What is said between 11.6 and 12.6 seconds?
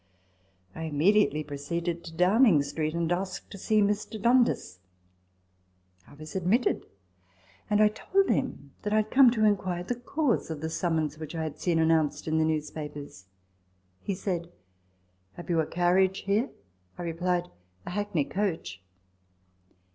announced in the